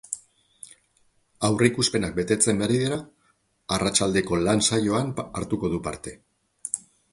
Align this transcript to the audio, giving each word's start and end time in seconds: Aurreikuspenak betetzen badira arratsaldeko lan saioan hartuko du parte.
Aurreikuspenak 1.49 2.15
betetzen 2.21 2.63
badira 2.63 2.97
arratsaldeko 3.77 4.41
lan 4.49 4.67
saioan 4.71 5.15
hartuko 5.29 5.73
du 5.77 5.85
parte. 5.91 6.19